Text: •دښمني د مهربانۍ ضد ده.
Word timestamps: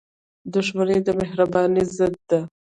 •دښمني 0.53 0.97
د 1.05 1.09
مهربانۍ 1.19 1.83
ضد 1.97 2.15
ده. 2.29 2.39